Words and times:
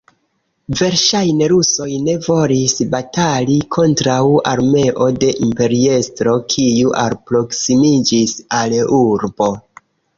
Verŝajne 0.79 1.49
rusoj 1.51 1.89
ne 2.07 2.15
volis, 2.29 2.73
batali 2.95 3.59
kontraŭ 3.77 4.17
armeo 4.55 5.11
de 5.27 5.31
imperiestro, 5.51 6.37
kiu 6.57 6.99
alproksimiĝis 7.07 8.39
al 8.63 8.79
urbo. 9.07 9.57